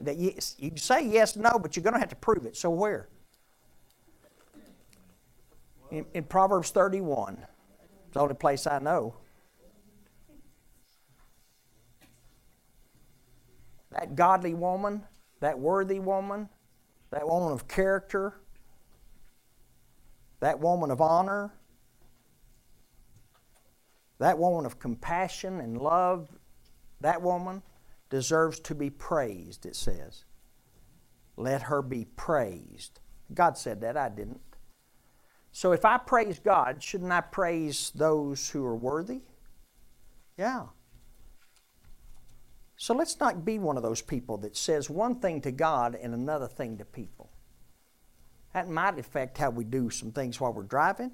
[0.00, 2.56] That you, you say yes, no, but you're going to have to prove it.
[2.56, 3.08] So where?
[5.90, 7.38] In, in Proverbs 31.
[8.06, 9.16] It's the only place I know.
[13.90, 15.02] That godly woman,
[15.40, 16.48] that worthy woman,
[17.10, 18.34] that woman of character,
[20.40, 21.52] that woman of honor,
[24.18, 26.28] that woman of compassion and love,
[27.00, 27.62] that woman
[28.10, 30.24] deserves to be praised, it says.
[31.36, 33.00] Let her be praised.
[33.32, 34.40] God said that, I didn't.
[35.52, 39.22] So if I praise God, shouldn't I praise those who are worthy?
[40.36, 40.66] Yeah.
[42.78, 46.14] So let's not be one of those people that says one thing to God and
[46.14, 47.28] another thing to people.
[48.54, 51.10] That might affect how we do some things while we're driving.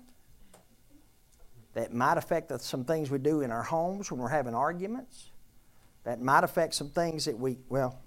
[1.72, 5.30] That might affect some things we do in our homes when we're having arguments
[6.04, 7.98] that might affect some things that we, well,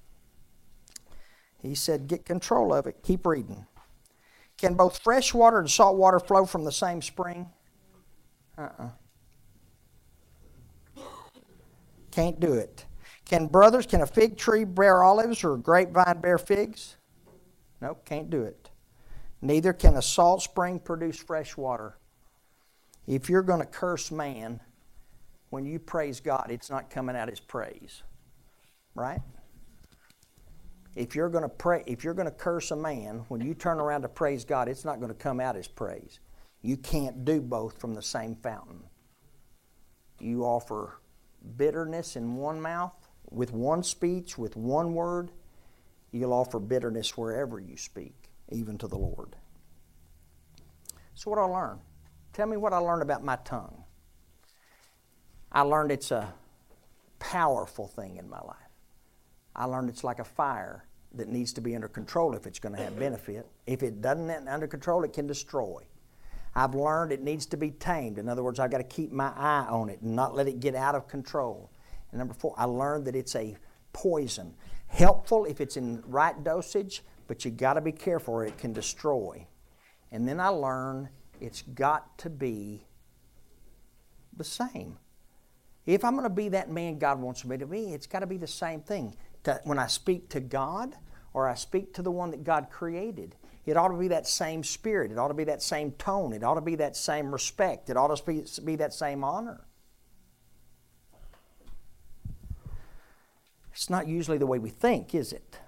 [1.62, 2.98] he said, get control of it.
[3.04, 3.66] Keep reading.
[4.58, 7.50] Can both fresh water and salt water flow from the same spring?
[8.56, 8.90] Uh uh-uh.
[10.98, 11.02] uh.
[12.12, 12.86] Can't do it.
[13.28, 16.96] Can brothers, can a fig tree bear olives or a grapevine bear figs?
[17.82, 18.70] Nope, can't do it.
[19.42, 21.98] Neither can a salt spring produce fresh water.
[23.06, 24.62] If you're going to curse man,
[25.50, 28.04] when you praise God, it's not coming out as praise.
[28.96, 29.22] Right?
[30.96, 33.80] If you're going to pray, if you're going to curse a man, when you turn
[33.80, 36.20] around to praise God, it's not going to come out as praise.
[36.62, 38.82] You can't do both from the same fountain.
[40.20, 41.00] You offer
[41.56, 45.32] bitterness in one mouth, with one speech, with one word.
[46.12, 48.16] You'll offer bitterness wherever you speak,
[48.50, 49.36] even to the Lord.
[51.16, 51.82] So, what I learned?
[52.34, 53.84] Tell me what I learned about my tongue.
[55.52, 56.34] I learned it's a
[57.20, 58.56] powerful thing in my life.
[59.56, 60.86] I learned it's like a fire
[61.16, 63.48] that needs to be under control if it's going to have benefit.
[63.66, 65.82] If it doesn't under control, it can destroy.
[66.56, 68.18] I've learned it needs to be tamed.
[68.18, 70.60] In other words, I've got to keep my eye on it and not let it
[70.60, 71.72] get out of control.
[72.12, 73.58] And number four, I learned that it's a
[73.94, 74.54] poison.
[74.88, 78.74] Helpful if it's in right dosage, but you got to be careful or it can
[78.74, 79.46] destroy.
[80.12, 81.10] And then I learned
[81.42, 82.86] it's got to be
[84.36, 84.98] the same.
[85.86, 88.28] If I'm going to be that man God wants me to be, it's got to
[88.28, 89.16] be the same thing.
[89.44, 90.96] To, when I speak to God
[91.34, 94.64] or I speak to the one that God created, it ought to be that same
[94.64, 95.12] spirit.
[95.12, 96.34] It ought to be that same tone.
[96.34, 97.90] It ought to be that same respect.
[97.90, 99.67] It ought to be, be that same honor.
[103.78, 105.60] It's not usually the way we think, is it?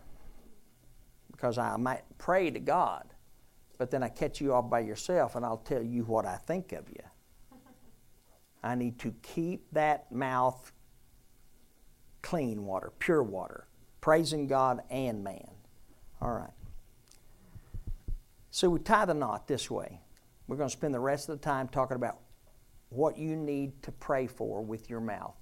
[1.31, 3.05] Because I might pray to God,
[3.77, 6.71] but then I catch you off by yourself and I'll tell you what I think
[6.71, 7.03] of you.
[8.63, 10.71] I need to keep that mouth
[12.23, 13.67] clean water, pure water,
[14.01, 15.51] praising God and man.
[16.19, 16.49] All right.
[18.49, 20.01] So we tie the knot this way.
[20.47, 22.17] We're going to spend the rest of the time talking about
[22.89, 25.37] what you need to pray for with your mouth,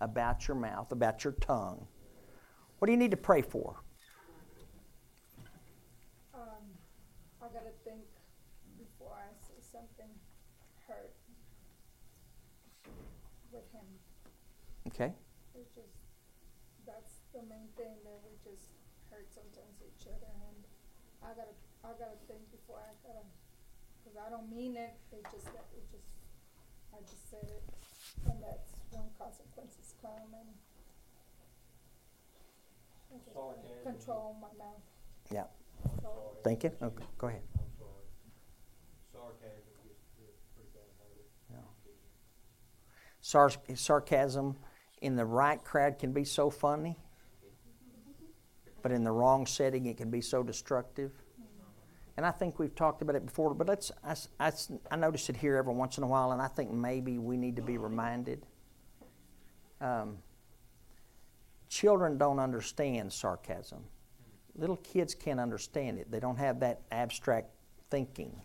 [0.00, 1.86] about your mouth, about your tongue.
[2.78, 3.74] What do you need to pray for?
[6.32, 6.62] Um,
[7.42, 8.06] I gotta think
[8.78, 10.06] before I say something
[10.86, 11.10] hurt
[13.50, 13.82] with him.
[14.86, 15.10] Okay.
[15.58, 15.98] It's just,
[16.86, 18.70] that's the main thing that we just
[19.10, 20.62] hurt sometimes each other and
[21.18, 23.26] I gotta, I gotta think before I gotta,
[24.06, 26.14] cause I don't mean it, it just, it just,
[26.94, 27.66] I just said it.
[28.30, 32.97] And that's when consequences come and I just gotta Sarcasm.
[33.84, 34.82] Control my mouth,
[35.32, 35.44] Yeah.
[36.44, 36.70] Thank you.
[36.82, 37.04] Okay.
[37.18, 37.42] Go ahead.
[37.54, 38.04] I'm sorry.
[39.12, 41.64] Sarcasm gets gets pretty bad habit.
[43.20, 44.56] Sar- sarcasm
[45.02, 46.96] in the right crowd can be so funny,
[48.82, 51.12] but in the wrong setting, it can be so destructive.
[52.16, 54.96] And I think we've talked about it before, but let's, I, s- I s- I
[54.96, 57.62] notice it here every once in a while, and I think maybe we need to
[57.62, 58.44] be reminded.
[59.80, 60.18] Um,
[61.68, 63.84] children don't understand sarcasm.
[64.56, 67.50] Little kids can't understand it, they don't have that abstract
[67.90, 68.40] thinking.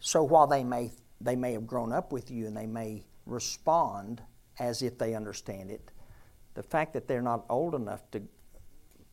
[0.00, 4.20] So while they may they may have grown up with you and they may respond
[4.58, 5.92] as if they understand it,
[6.54, 8.22] the fact that they're not old enough to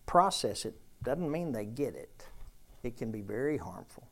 [0.08, 2.26] process it doesn't mean they get it.
[2.82, 4.10] It can be very harmful.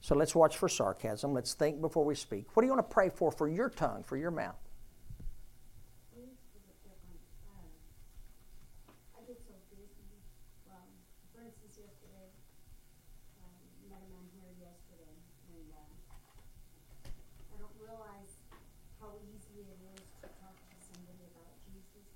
[0.00, 1.32] So let's watch for sarcasm.
[1.32, 2.46] Let's think before we speak.
[2.54, 4.56] What do you want to pray for for your tongue, for your mouth?
[9.12, 10.08] I get so busy.
[10.72, 10.88] Um,
[11.36, 12.32] for instance, yesterday,
[13.44, 13.52] um,
[13.92, 15.12] met a man here yesterday,
[15.52, 15.92] and, um,
[17.52, 18.40] I don't realize
[18.96, 22.08] how easy it is to talk to somebody about Jesus.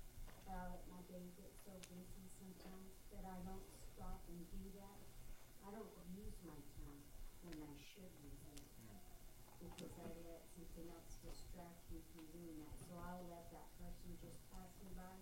[0.49, 4.65] But I let my day get so busy sometimes that I don't stop and do
[4.81, 4.97] that.
[5.61, 7.05] I don't use my tongue
[7.45, 8.65] when I should use it.
[9.61, 11.17] Because I let something else
[11.55, 12.75] distract me from doing that.
[12.83, 15.15] So I'll let that person just pass me by.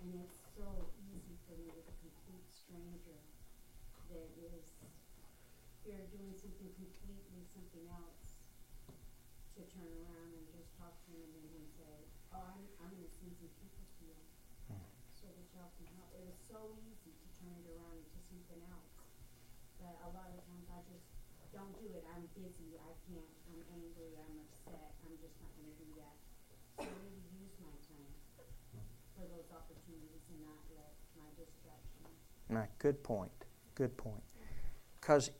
[0.00, 3.20] And it's so easy for me with a complete stranger
[4.08, 4.64] that is,
[5.84, 8.40] they're doing something completely, something else,
[9.52, 12.00] to turn around and just talk to them and then say,
[12.32, 14.24] oh, I'm, I'm gonna send some people to you.
[14.72, 14.88] Hmm.
[15.12, 16.16] So that y'all can help.
[16.16, 18.96] It is so easy to turn it around into something else.
[19.76, 21.11] But a lot of times I just
[21.52, 22.04] don't do it.
[22.16, 22.80] I'm busy.
[22.80, 23.32] I can't.
[23.52, 24.16] I'm angry.
[24.16, 24.96] I'm upset.
[25.04, 26.16] I'm just not gonna do that.
[26.80, 28.12] So I need to use my time
[29.12, 32.08] for those opportunities and not let my distractions.
[32.48, 33.32] Right, good point.
[33.74, 34.24] Good point.
[35.00, 35.30] Because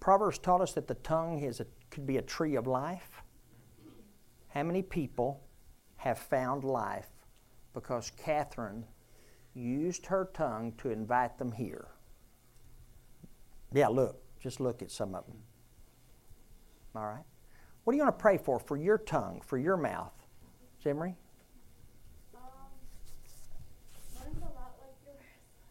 [0.00, 3.22] Proverbs taught us that the tongue is a, could be a tree of life.
[4.48, 5.42] How many people
[5.96, 7.08] have found life
[7.72, 8.84] because Catherine
[9.54, 11.88] used her tongue to invite them here?
[13.72, 14.21] Yeah, look.
[14.42, 15.38] Just look at some of them.
[16.96, 17.24] All right.
[17.84, 20.12] What do you want to pray for for your tongue, for your mouth?
[20.82, 21.14] Zimri?
[22.34, 22.42] Um,
[24.18, 25.22] mine's a lot like yours,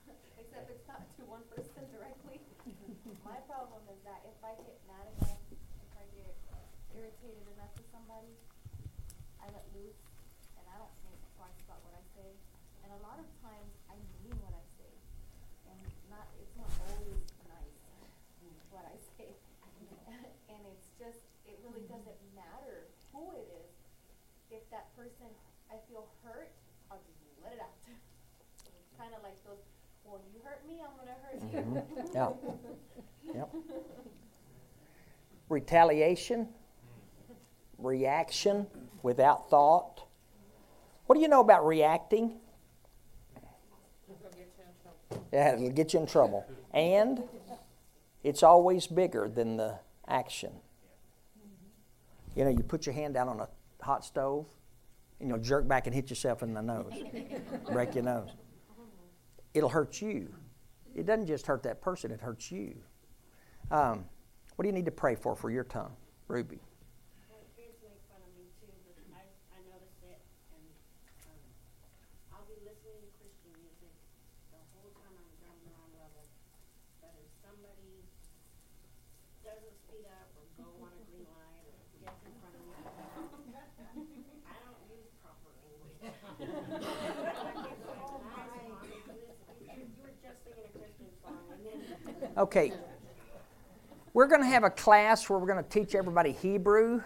[0.40, 2.40] except it's not to one person directly.
[3.28, 6.32] My problem is that if I get mad enough, if I get
[6.96, 8.32] irritated enough with somebody,
[9.44, 10.00] I let loose,
[10.56, 12.32] and I don't think twice about what I say.
[12.88, 14.92] And a lot of times, I mean what I say,
[15.68, 15.80] and
[16.12, 17.76] not, it's not always nice,
[18.72, 19.32] what I say.
[20.52, 21.98] And it's just, it really mm-hmm.
[21.98, 23.74] doesn't matter who it is,
[24.54, 25.26] if that person,
[25.74, 26.54] I feel hurt,
[26.94, 27.74] I'll just let it out.
[28.62, 29.58] It's kind of like those,
[30.06, 31.58] well, you hurt me, I'm gonna hurt you.
[31.58, 32.14] Mm-hmm.
[32.14, 32.30] Yeah.
[33.34, 33.50] Yep.
[35.48, 36.48] Retaliation.
[37.78, 38.68] reaction
[39.04, 40.04] without thought.
[41.06, 42.40] What do you know about reacting?
[45.32, 46.46] Yeah, it'll get you in trouble.
[46.74, 47.24] And
[48.24, 50.52] it's always bigger than the action.
[52.36, 53.48] You know, you put your hand down on a
[53.82, 54.46] hot stove
[55.20, 56.94] and you'll jerk back and hit yourself in the nose,
[57.72, 58.30] break your nose.
[59.54, 60.34] It'll hurt you.
[60.96, 62.76] It doesn't just hurt that person, it hurts you.
[63.70, 64.06] Um,
[64.56, 65.96] what do you need to pray for for your tongue,
[66.28, 66.60] Ruby?
[67.32, 69.24] My parents make fun of me too, but I,
[69.56, 70.20] I noticed it,
[70.52, 70.66] and,
[71.32, 71.40] um,
[72.36, 73.96] I'll be listening to Christian music
[74.52, 76.28] the whole time I'm driving around level.
[77.00, 78.04] But if somebody
[79.48, 82.76] doesn't speed up or go on a green light or gets in front of me,
[84.52, 86.12] I don't use proper English.
[86.22, 86.52] I get
[87.56, 89.18] like, nice, mommy, listen,
[89.64, 91.80] you, you were just singing a Christian song, and then
[92.42, 92.74] Okay.
[94.14, 97.04] We're going to have a class where we're going to teach everybody Hebrew.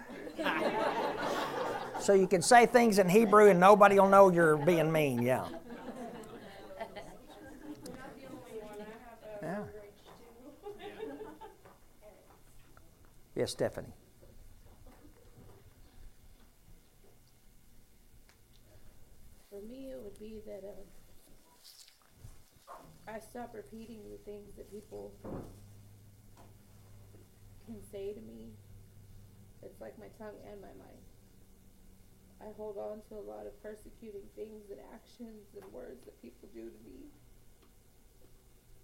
[2.00, 5.22] so you can say things in Hebrew and nobody will know you're being mean.
[5.22, 5.46] Yeah.
[9.44, 9.64] Yeah.
[13.36, 13.94] Yes, Stephanie.
[19.50, 20.95] For me, it would be that uh,
[23.08, 25.14] I stop repeating the things that people
[27.66, 28.50] can say to me.
[29.62, 31.02] It's like my tongue and my mind.
[32.42, 36.50] I hold on to a lot of persecuting things and actions and words that people
[36.54, 37.06] do to me.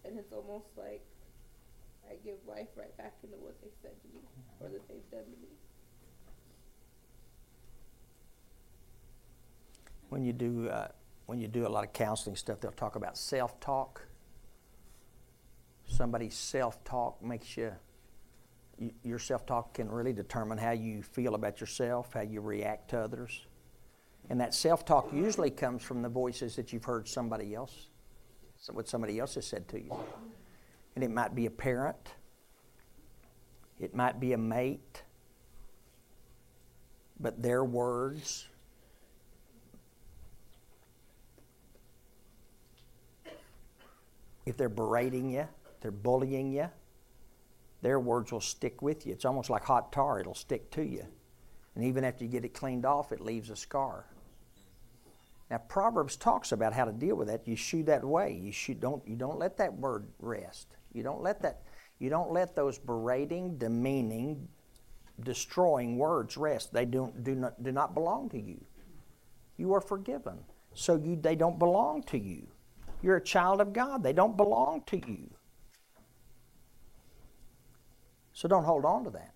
[0.06, 1.06] And it's almost like
[2.10, 4.22] I give life right back into what they said to me
[4.60, 5.54] or that they've done to me.
[10.10, 10.90] When you do uh,
[11.28, 14.02] when you do a lot of counseling stuff, they'll talk about self-talk.
[15.92, 17.74] Somebody's self-talk makes you,
[18.80, 23.00] you your self-talk can really determine how you feel about yourself, how you react to
[23.00, 23.46] others.
[24.30, 27.88] And that self-talk usually comes from the voices that you've heard somebody else,
[28.72, 29.94] what somebody else has said to you.
[30.96, 32.16] And it might be a parent,
[33.78, 35.04] it might be a mate,
[37.20, 38.48] but their words
[44.46, 45.48] if they're berating you,
[45.82, 46.70] they're bullying you,
[47.82, 49.14] their words will stick with you.
[49.14, 51.06] It's almost like hot tar, it'll stick to you.
[51.76, 54.06] And even after you get it cleaned off, it leaves a scar.
[55.50, 57.48] Now Proverbs talks about how to deal with that.
[57.48, 58.40] You shoo that way.
[58.42, 60.68] You shoo, don't you don't let that word rest.
[60.94, 61.64] You don't let that
[62.00, 64.48] you don't let those berating, demeaning,
[65.20, 66.74] destroying words rest.
[66.74, 68.60] They don't do not do not belong to you.
[69.58, 70.40] You are forgiven.
[70.74, 72.48] So you they don't belong to you.
[73.02, 74.04] You're a child of God.
[74.04, 75.30] They don't belong to you.
[78.42, 79.36] So don't hold on to that.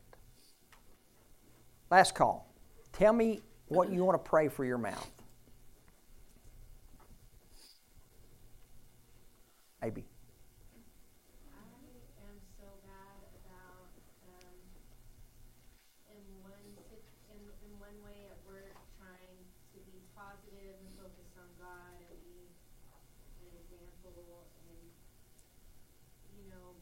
[1.92, 2.52] Last call.
[2.92, 5.12] Tell me what you want to pray for your mouth.
[9.80, 10.10] Maybe.
[11.54, 11.70] I
[12.26, 13.94] am so bad about,
[14.26, 14.58] um,
[16.10, 21.30] in one, sit- in, in one way at work, trying to be positive and focus
[21.38, 22.26] on God and
[23.38, 24.82] be an example and,
[26.42, 26.74] you know,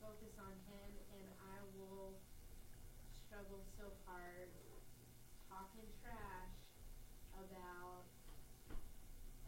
[0.00, 2.12] focus on Him and I will
[3.24, 4.52] struggle so hard
[5.48, 6.52] talking trash
[7.40, 8.04] about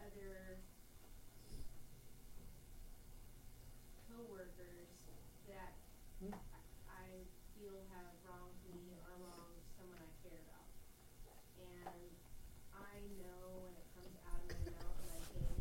[0.01, 0.57] other
[4.09, 4.89] coworkers
[5.45, 5.77] that
[6.17, 10.65] I feel have wronged me or wronged someone I care about.
[11.61, 12.09] And
[12.73, 15.61] I know when it comes out of my mouth and I think,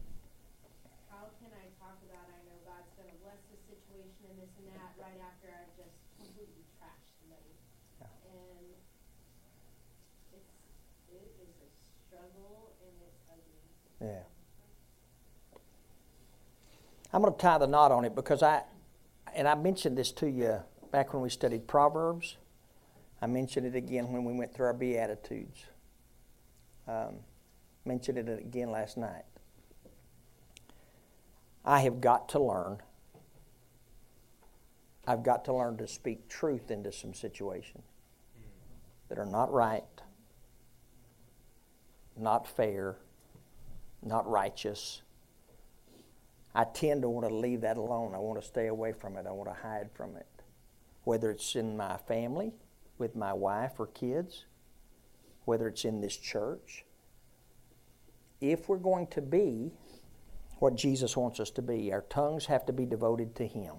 [1.12, 4.72] how can I talk about, I know God's gonna bless the situation and this and
[4.80, 7.52] that, right after I've just completely trashed somebody.
[8.00, 8.80] And
[10.40, 10.56] it's,
[11.12, 11.70] it is a
[12.08, 13.60] struggle and it's ugly.
[14.00, 14.24] Yeah.
[17.12, 18.64] I'm going to tie the knot on it because I,
[19.36, 20.62] and I mentioned this to you
[20.92, 22.38] back when we studied Proverbs.
[23.22, 25.66] I mentioned it again when we went through our Beatitudes.
[26.88, 27.18] Um,
[27.84, 29.26] mentioned it again last night.
[31.66, 32.78] I have got to learn.
[35.06, 37.84] I've got to learn to speak truth into some situations
[39.10, 39.84] that are not right,
[42.18, 42.98] not fair,
[44.02, 45.02] not righteous.
[46.56, 48.16] I tend to want to leave that alone.
[48.16, 49.28] I want to stay away from it.
[49.28, 50.28] I want to hide from it.
[51.04, 52.54] Whether it's in my family,
[52.98, 54.46] with my wife or kids,
[55.46, 56.86] whether it's in this church.
[58.42, 59.74] If we're going to be
[60.60, 63.76] what Jesus wants us to be, our tongues have to be devoted to Him.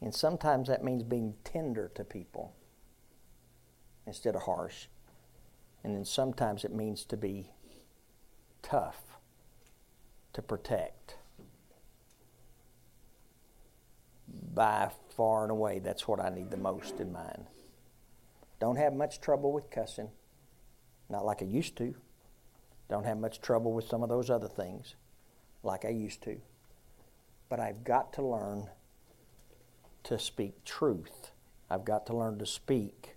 [0.00, 2.54] And sometimes that means being tender to people.
[4.06, 4.86] instead of harsh.
[5.84, 7.50] And then sometimes it means to be
[8.62, 9.15] tough,
[10.36, 11.16] to protect.
[14.54, 17.46] By far and away, that's what I need the most in mine.
[18.60, 20.10] Don't have much trouble with cussing,
[21.08, 21.94] not like I used to.
[22.90, 24.94] Don't have much trouble with some of those other things,
[25.62, 26.36] like I used to.
[27.48, 28.68] But I've got to learn
[30.04, 31.30] to speak truth.
[31.70, 33.16] I've got to learn to speak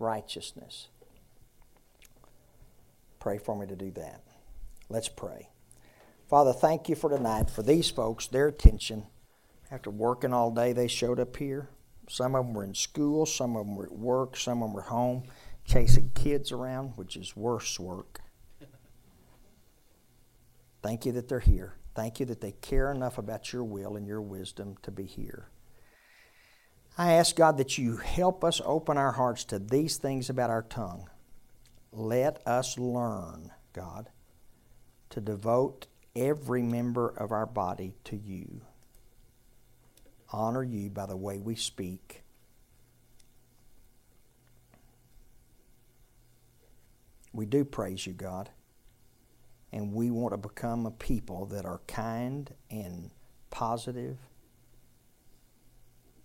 [0.00, 0.88] righteousness.
[3.20, 4.22] Pray for me to do that.
[4.88, 5.50] Let's pray.
[6.28, 9.06] Father, thank you for tonight, for these folks, their attention.
[9.70, 11.70] After working all day, they showed up here.
[12.06, 14.74] Some of them were in school, some of them were at work, some of them
[14.74, 15.22] were home,
[15.64, 18.20] chasing kids around, which is worse work.
[20.82, 21.74] Thank you that they're here.
[21.94, 25.48] Thank you that they care enough about your will and your wisdom to be here.
[26.98, 30.62] I ask God that you help us open our hearts to these things about our
[30.62, 31.08] tongue.
[31.90, 34.10] Let us learn, God,
[35.10, 38.60] to devote every member of our body to you.
[40.30, 42.22] Honor you by the way we speak.
[47.32, 48.50] We do praise you, God.
[49.72, 53.10] And we want to become a people that are kind and
[53.50, 54.16] positive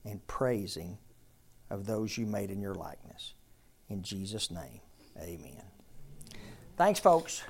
[0.06, 0.98] and praising
[1.70, 3.34] of those you made in your likeness.
[3.90, 4.80] In Jesus' name,
[5.20, 5.62] amen.
[6.78, 7.44] Thanks, folks.